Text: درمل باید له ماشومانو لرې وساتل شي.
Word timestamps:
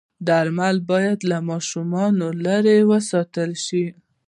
درمل 0.27 0.75
باید 0.89 1.19
له 1.29 1.37
ماشومانو 1.49 2.27
لرې 2.45 2.77
وساتل 2.91 3.51
شي. 3.65 3.85